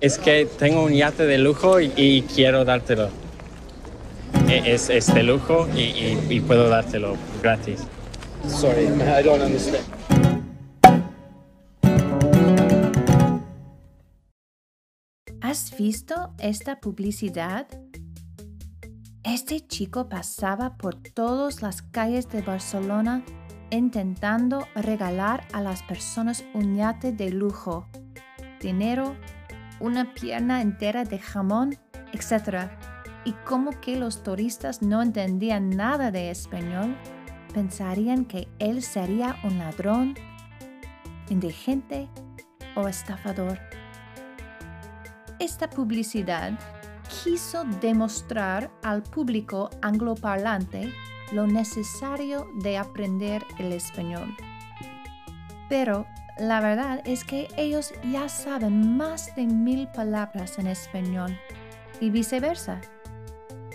[0.00, 3.08] Es que tengo un yate de lujo y, y quiero dártelo.
[4.48, 7.80] E- Es, es de lujo y, y- y puedo dártelo gratis.
[8.46, 9.84] Sorry, I don't understand.
[15.40, 17.66] ¿Has visto esta publicidad?
[19.24, 23.22] Este chico pasaba por todas las calles de Barcelona
[23.70, 27.86] intentando regalar a las personas un yate de lujo,
[28.60, 29.14] dinero,
[29.80, 31.76] una pierna entera de jamón,
[32.12, 32.70] etc.
[33.24, 36.96] Y como que los turistas no entendían nada de español,
[37.52, 40.14] pensarían que él sería un ladrón,
[41.28, 42.08] indigente
[42.74, 43.58] o estafador.
[45.38, 46.58] Esta publicidad
[47.22, 50.92] quiso demostrar al público angloparlante
[51.32, 54.34] lo necesario de aprender el español.
[55.68, 56.06] Pero
[56.38, 61.36] la verdad es que ellos ya saben más de mil palabras en español
[62.00, 62.80] y viceversa,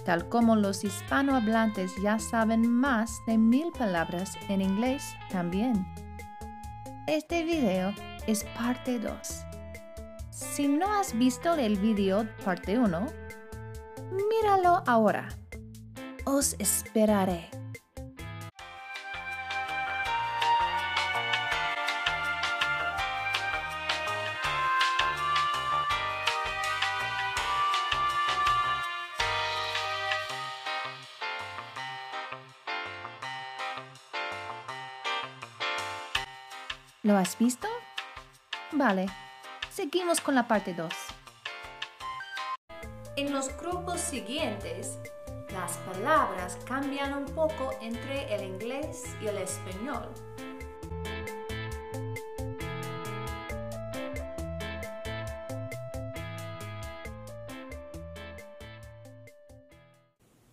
[0.05, 5.85] tal como los hispanohablantes ya saben más de mil palabras en inglés también.
[7.07, 7.93] Este video
[8.27, 9.12] es parte 2.
[10.30, 13.05] Si no has visto el video parte 1,
[14.12, 15.27] míralo ahora.
[16.26, 17.62] Os esperaré.
[37.05, 37.68] ¿Lo has visto?
[38.71, 39.07] Vale,
[39.70, 40.90] seguimos con la parte 2.
[43.18, 44.99] En los grupos siguientes,
[45.51, 50.07] las palabras cambian un poco entre el inglés y el español.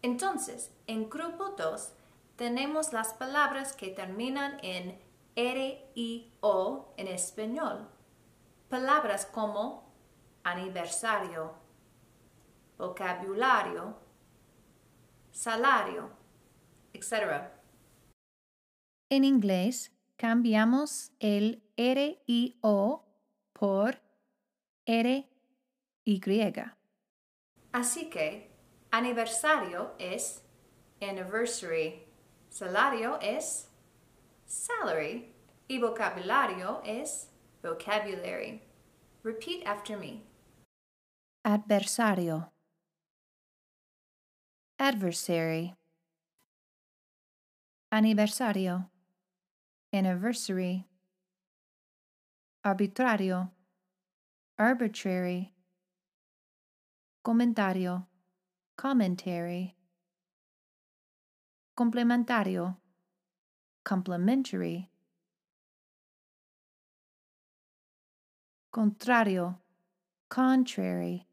[0.02, 1.92] Entonces, en grupo 2
[2.34, 4.98] tenemos las palabras que terminan en
[5.40, 7.88] R y O en español.
[8.68, 9.90] Palabras como
[10.42, 11.54] aniversario,
[12.76, 13.96] vocabulario,
[15.32, 16.10] salario,
[16.92, 17.48] etc.
[19.08, 23.06] En inglés cambiamos el R y O
[23.54, 23.98] por
[24.84, 25.26] R
[26.04, 26.20] y.
[27.72, 28.50] Así que
[28.90, 30.44] aniversario es
[31.00, 32.04] anniversary,
[32.50, 33.69] salario es
[34.50, 35.32] salary
[35.68, 37.28] y vocabulario es
[37.62, 38.60] vocabulary.
[39.22, 40.22] Repeat after me.
[41.44, 42.50] Adversario.
[44.78, 45.74] Adversary.
[47.92, 48.90] Aniversario.
[49.92, 50.86] Anniversary.
[52.64, 53.50] Arbitrario.
[54.58, 55.52] Arbitrary.
[57.22, 58.06] Comentario.
[58.76, 59.76] Commentary.
[61.76, 62.76] Complementario.
[63.90, 64.88] Complementary.
[68.72, 69.58] Contrario.
[70.28, 71.26] Contrary.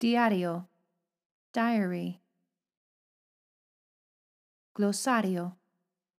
[0.00, 0.66] Diario.
[1.52, 2.20] Diary.
[4.76, 5.54] Glossario,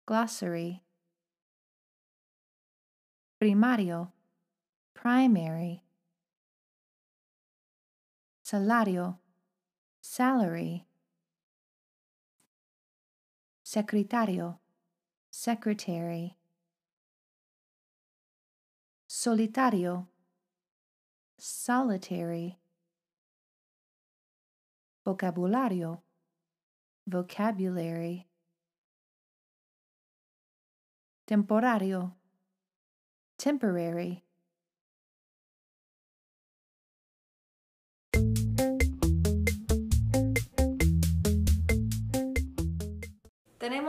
[0.06, 0.84] Glossary.
[3.42, 4.12] Primario.
[4.94, 5.82] Primary.
[8.44, 9.18] Salario.
[10.00, 10.86] Salary.
[13.72, 14.58] Secretario.
[15.30, 16.36] Secretary.
[19.08, 20.08] Solitario.
[21.38, 22.58] Solitary.
[25.06, 26.02] Vocabulario.
[27.06, 28.26] Vocabulary.
[31.28, 32.16] Temporario.
[33.38, 34.24] Temporary.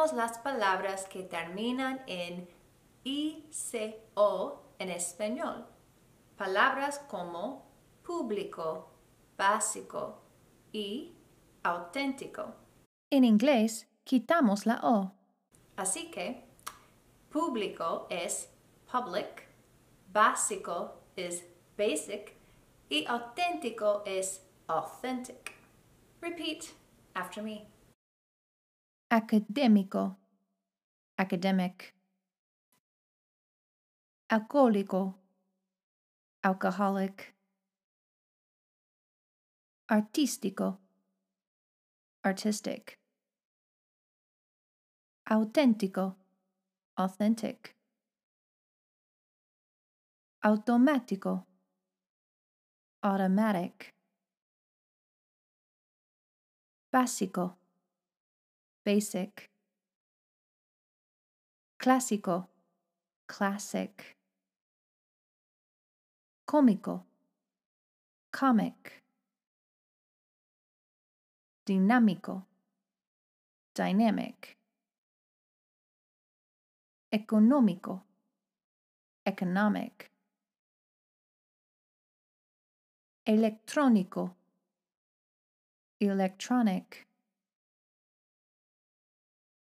[0.01, 2.49] Las palabras que terminan en
[3.03, 5.67] ICO en español.
[6.35, 7.67] Palabras como
[8.01, 8.89] público,
[9.37, 10.19] básico
[10.73, 11.13] y
[11.61, 12.55] auténtico.
[13.11, 15.11] En inglés, quitamos la O.
[15.77, 16.45] Así que,
[17.29, 18.49] público es
[18.91, 19.47] public,
[20.11, 21.45] básico es
[21.77, 22.33] basic
[22.89, 25.53] y auténtico es authentic.
[26.21, 26.73] Repeat
[27.13, 27.70] after me.
[29.11, 30.17] Académico,
[31.17, 31.93] academic.
[34.29, 35.19] Alcohólico,
[36.41, 37.35] alcoholic.
[39.89, 40.79] Artístico,
[42.23, 42.97] artistic.
[45.25, 46.15] Auténtico,
[46.95, 47.75] authentic.
[50.43, 51.45] automático,
[53.03, 53.93] automatic,
[56.91, 57.60] básico,
[58.83, 59.49] basic,
[61.77, 62.49] clásico,
[63.27, 64.17] classic,
[66.45, 67.05] cómico,
[68.31, 69.03] comic,
[71.65, 72.47] dinámico,
[73.75, 74.57] dynamic,
[77.11, 78.05] económico,
[79.25, 80.11] economic,
[83.25, 84.35] electrónico,
[85.99, 87.07] electronic,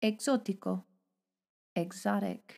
[0.02, 0.86] exótico,
[1.76, 2.58] exotic,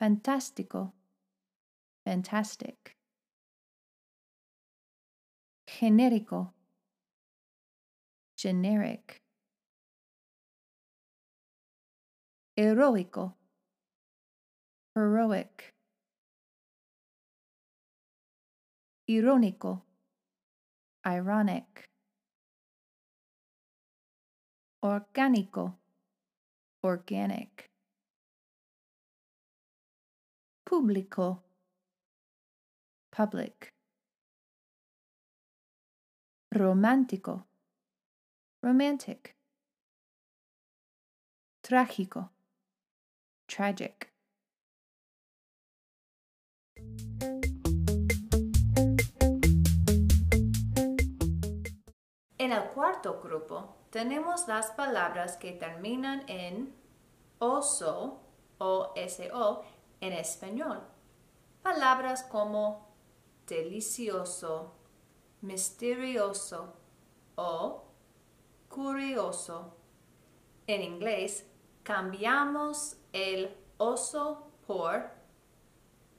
[0.00, 0.94] fantástico,
[2.04, 2.96] fantastic,
[5.66, 6.52] genérico,
[8.36, 9.20] generic,
[12.56, 13.36] heroico,
[14.94, 15.72] heroic,
[19.06, 19.84] irónico,
[21.04, 21.88] ironic,
[24.80, 25.76] orgánico,
[26.82, 27.68] organic,
[30.64, 31.42] público,
[33.10, 33.74] public,
[36.52, 37.46] romántico,
[38.62, 39.36] romantic,
[41.60, 42.30] trágico,
[43.46, 44.12] tragic.
[52.38, 56.74] En el cuarto grupo tenemos las palabras que terminan en
[57.38, 58.20] oso
[58.58, 59.64] o so
[60.00, 60.82] en español.
[61.62, 62.88] Palabras como
[63.46, 64.74] delicioso,
[65.40, 66.74] misterioso
[67.36, 67.84] o
[68.68, 69.74] curioso.
[70.66, 71.46] En inglés
[71.82, 75.10] cambiamos el oso por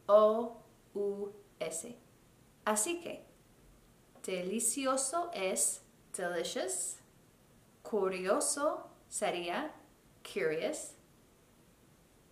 [0.07, 1.95] o-u-s.
[2.65, 3.25] Así que
[4.23, 5.83] delicioso es
[6.15, 6.97] delicious,
[7.89, 9.71] curioso sería
[10.21, 10.93] curious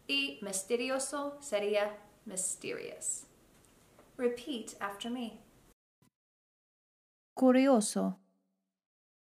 [0.08, 3.26] y misterioso sería mysterious.
[4.18, 5.42] Repeat after me.
[7.36, 8.18] Curioso,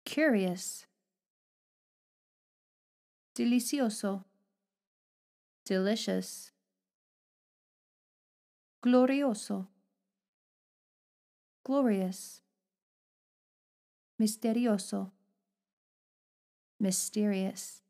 [0.05, 0.87] curious,
[3.34, 4.25] delicioso,
[5.64, 6.52] delicious,
[8.82, 9.69] glorioso,
[11.64, 12.43] glorious,
[14.19, 15.12] misterioso,
[16.78, 17.82] mysterious,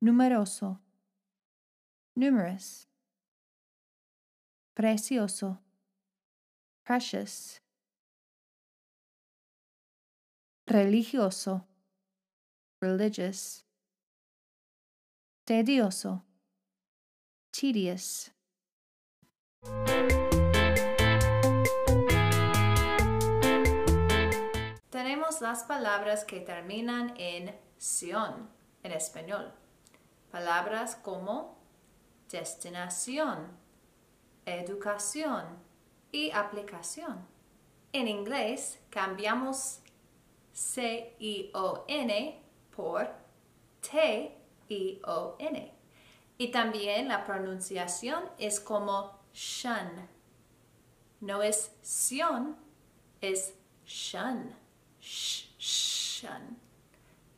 [0.00, 0.78] numeroso,
[2.16, 2.86] numerous,
[4.74, 5.58] precioso,
[6.84, 7.60] precious,
[10.66, 11.64] religioso,
[12.80, 13.64] religious,
[15.46, 16.22] tedioso,
[17.52, 18.30] tedious.
[25.40, 28.50] Las palabras que terminan en ción
[28.82, 29.50] en español.
[30.30, 31.56] Palabras como
[32.30, 33.48] destinación,
[34.44, 35.46] educación
[36.12, 37.26] y aplicación.
[37.94, 39.80] En inglés cambiamos
[40.52, 42.42] C-I-O-N
[42.76, 43.08] por
[43.80, 45.74] T-I-O-N.
[46.36, 50.06] Y también la pronunciación es como shun.
[51.22, 52.56] No es sion,
[53.22, 53.54] es
[53.86, 54.59] shun.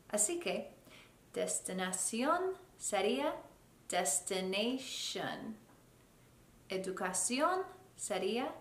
[0.08, 0.70] Así que
[1.32, 3.34] destinación sería
[3.88, 5.56] destination.
[6.68, 7.62] Educación
[7.96, 8.54] sería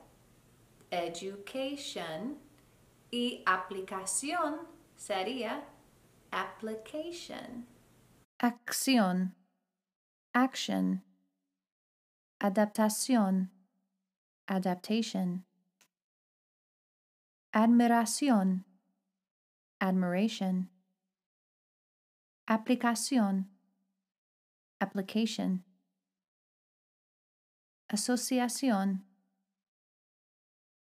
[0.91, 2.37] education
[3.09, 5.63] y aplicación sería
[6.31, 7.67] application.
[8.39, 9.35] Acción,
[10.33, 11.03] action.
[12.39, 13.51] Adaptación,
[14.47, 15.45] adaptation.
[17.53, 18.65] Admiración,
[19.81, 20.69] admiration.
[22.47, 23.47] Aplicación,
[24.79, 25.63] application.
[27.89, 29.01] Asociación,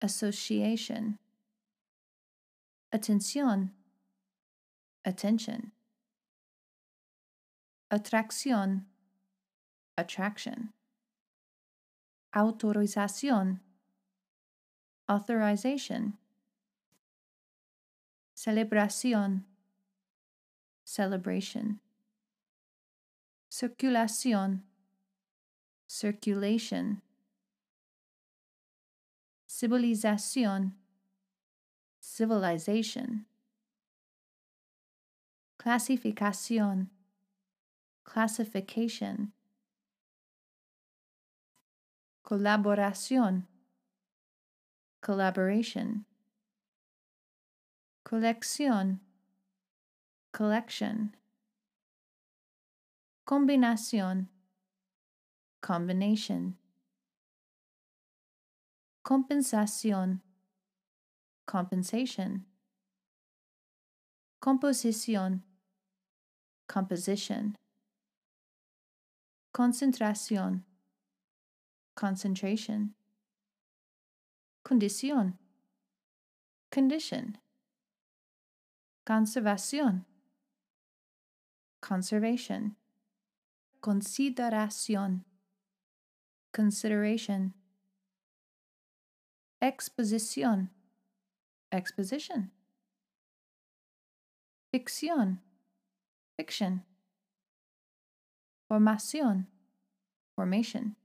[0.01, 1.19] association.
[2.93, 3.73] Atención,
[5.05, 5.73] attention.
[7.91, 8.87] Atracción,
[9.97, 10.73] attraction.
[12.35, 13.61] Autorización,
[15.09, 16.19] authorization.
[18.39, 19.45] Celebración,
[20.85, 21.81] celebration.
[23.51, 24.63] Circulación,
[25.89, 27.03] circulation.
[29.49, 30.77] Civilización,
[32.01, 33.27] civilization.
[35.57, 36.91] Clasificación,
[38.05, 39.33] classification.
[42.23, 43.49] colaboración,
[45.01, 46.05] collaboration,
[48.09, 49.03] colección,
[50.33, 51.15] collection,
[53.27, 54.31] combinación,
[55.61, 56.57] combination,
[59.03, 60.23] compensación,
[61.45, 62.47] compensation,
[64.41, 65.45] composición,
[66.67, 67.57] composition,
[69.53, 70.65] concentración,
[71.95, 72.95] concentration,
[74.63, 75.39] condición,
[76.71, 77.39] condition,
[79.09, 80.05] conservación,
[81.81, 82.77] conservation,
[83.81, 85.25] consideración,
[86.53, 87.55] consideration,
[89.63, 90.71] exposición,
[91.71, 92.53] exposition,
[94.71, 95.41] ficción,
[96.37, 96.85] fiction,
[98.69, 99.49] formación,
[100.37, 100.97] formation,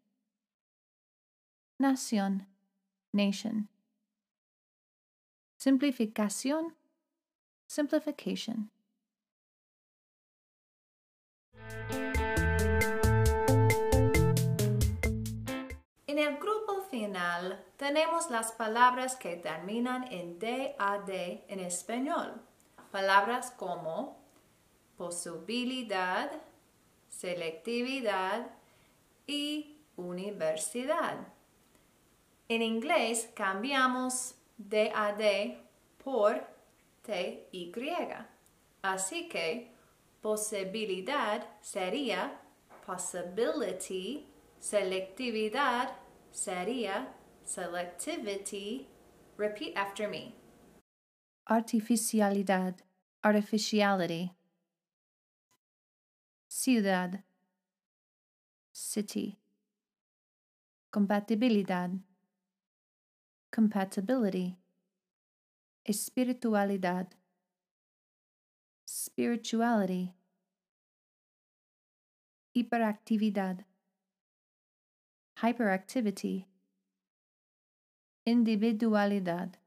[1.79, 2.47] nación,
[3.13, 3.69] nation,
[5.57, 6.75] simplificación,
[7.73, 8.69] simplification.
[16.05, 21.09] En el grupo final tenemos las palabras que terminan en DAD
[21.47, 22.39] en español.
[22.91, 24.19] Palabras como
[24.95, 26.31] posibilidad,
[27.09, 28.51] selectividad
[29.25, 31.27] y universidad.
[32.47, 35.57] En inglés cambiamos DAD
[36.03, 36.52] por
[37.03, 37.71] TY.
[38.81, 39.71] Así que
[40.21, 42.39] posibilidad sería
[42.85, 44.25] possibility,
[44.59, 45.95] selectividad
[46.31, 48.87] sería selectivity.
[49.37, 50.35] Repeat after me.
[51.45, 52.75] Artificialidad,
[53.21, 54.31] artificiality.
[56.47, 57.23] Ciudad,
[58.71, 59.39] city.
[60.91, 61.89] Compatibilidad,
[63.51, 64.62] compatibility.
[65.85, 67.07] Espiritualidad,
[68.85, 70.13] spirituality.
[72.55, 73.65] Hiperactividad,
[75.41, 76.45] hyperactivity.
[78.25, 79.57] Individualidad,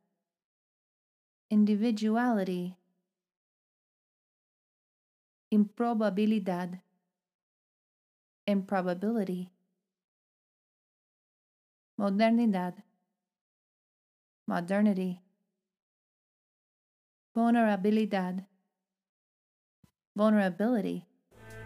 [1.50, 2.76] individuality.
[5.50, 6.80] Improbabilidad,
[8.46, 9.52] improbability.
[11.98, 12.84] Modernidad,
[14.46, 15.25] modernity.
[17.36, 18.46] Vulnerabilidad,
[20.14, 21.04] vulnerability.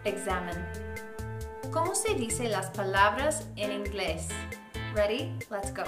[0.03, 0.57] Examen.
[1.71, 4.27] ¿Cómo se dice las palabras en inglés?
[4.93, 5.31] Ready?
[5.49, 5.85] Let's go.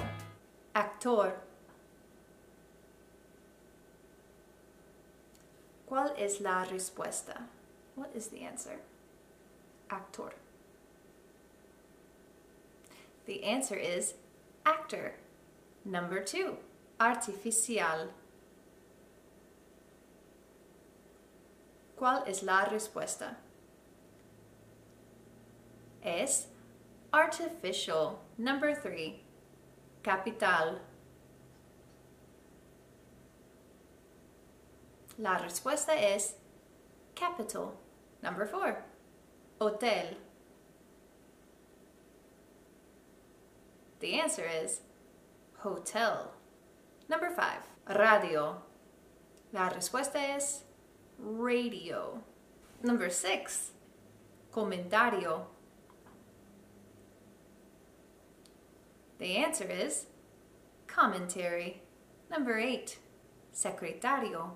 [0.73, 1.35] Actor.
[5.85, 7.49] ¿Cuál es la respuesta?
[7.97, 8.79] What is the answer?
[9.89, 10.33] Actor.
[13.25, 14.15] The answer is
[14.65, 15.15] actor.
[15.83, 16.55] Number two,
[17.01, 18.13] artificial.
[22.03, 23.37] ¿Cuál es la respuesta?
[26.01, 26.49] Es
[27.13, 28.17] artificial.
[28.37, 29.23] Number three,
[30.01, 30.81] capital.
[35.17, 36.35] La respuesta es
[37.15, 37.71] capital.
[38.21, 38.83] Number four,
[39.61, 40.17] hotel.
[44.01, 44.81] The answer is
[45.59, 46.33] hotel.
[47.07, 48.61] Number five, radio.
[49.53, 50.65] La respuesta es
[51.23, 52.21] radio.
[52.83, 53.71] Number six,
[54.51, 55.47] comentario.
[59.19, 60.07] The answer is
[60.85, 61.81] commentary.
[62.29, 62.99] Number eight,
[63.53, 64.51] secretario.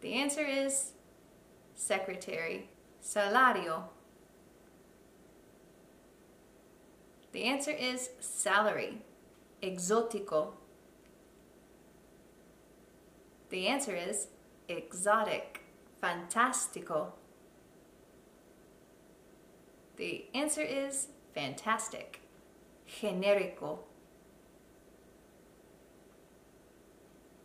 [0.00, 0.92] The answer is
[1.74, 2.68] secretary.
[3.02, 3.84] Salario.
[7.32, 9.02] The answer is salary.
[9.62, 10.52] Exótico.
[13.50, 14.28] The answer is
[14.68, 15.60] exotic.
[16.02, 17.12] Fantastico.
[19.96, 22.20] The answer is fantastic.
[22.88, 23.78] Genérico.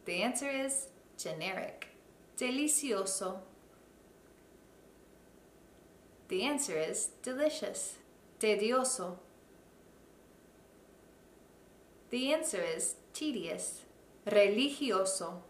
[0.06, 0.88] The answer is
[1.18, 1.90] generic.
[2.38, 3.40] Delicioso.
[6.30, 7.98] The answer is delicious.
[8.40, 9.18] Tedioso.
[12.10, 13.82] The answer is tedious.
[14.26, 15.42] Religioso.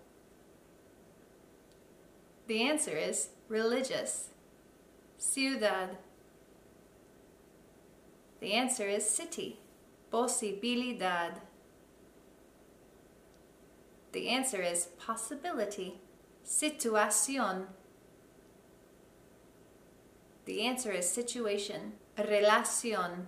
[2.50, 4.30] The answer is religious.
[5.20, 5.98] Ciudad.
[8.40, 9.60] The answer is city.
[10.10, 11.42] Posibilidad.
[14.14, 16.00] The answer is possibility.
[16.44, 17.68] Situación.
[20.46, 21.94] The answer is situation.
[22.18, 23.28] Relación.